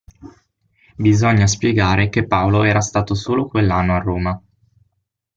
[0.95, 4.43] Bisogna spiegare che Paolo era stato solo quell'anno a Roma.